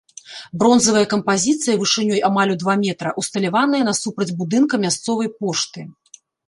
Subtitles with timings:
[0.61, 5.91] Бронзавая кампазіцыя вышынёй амаль у два метра ўсталяваная насупраць будынка мясцовай пошты.